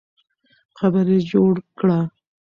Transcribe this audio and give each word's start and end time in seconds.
قبر 0.77 1.05
یې 1.13 1.19
جوړ 1.31 1.53
کړه. 1.79 1.99